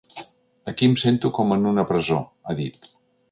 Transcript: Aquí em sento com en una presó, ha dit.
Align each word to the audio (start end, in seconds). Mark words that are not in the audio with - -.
Aquí 0.71 0.87
em 0.91 0.95
sento 1.01 1.31
com 1.37 1.55
en 1.57 1.69
una 1.73 1.87
presó, 1.93 2.19
ha 2.53 2.57
dit. 2.63 2.91